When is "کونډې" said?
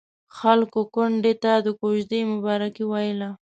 0.93-1.33